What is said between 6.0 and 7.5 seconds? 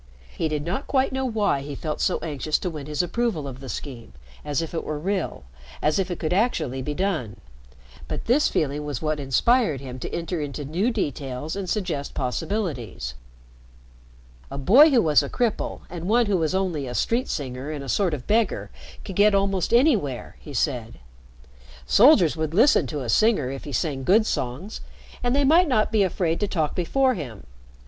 it could actually be done.